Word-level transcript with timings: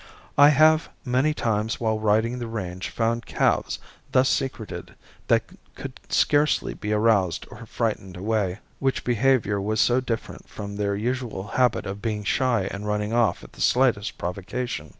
I 0.35 0.49
have 0.49 0.89
many 1.05 1.31
times 1.31 1.79
while 1.79 1.99
riding 1.99 2.39
the 2.39 2.47
range 2.47 2.89
found 2.89 3.27
calves 3.27 3.77
thus 4.11 4.29
secreted 4.29 4.95
that 5.27 5.43
could 5.75 5.99
scarcely 6.09 6.73
be 6.73 6.91
aroused 6.91 7.45
or 7.51 7.67
frightened 7.67 8.17
away, 8.17 8.61
which 8.79 9.03
behavior 9.03 9.61
was 9.61 9.79
so 9.79 10.01
different 10.01 10.49
from 10.49 10.77
their 10.77 10.95
usual 10.95 11.49
habit 11.49 11.85
of 11.85 12.01
being 12.01 12.23
shy 12.23 12.67
and 12.71 12.87
running 12.87 13.13
off 13.13 13.43
at 13.43 13.53
the 13.53 13.61
slightest 13.61 14.17
provocation. 14.17 14.89